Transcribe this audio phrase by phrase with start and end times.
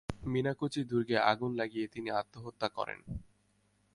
[0.25, 2.99] মিনাকুচি দুর্গে আগুন লাগিয়ে তিনি আত্মহত্যা করেন।